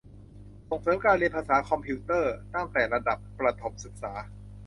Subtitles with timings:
[0.69, 4.13] ส่งเสริมการเรียน ภาษาคอมพิวเตอร์ ตั้งแต่ระดับประถมศึกษา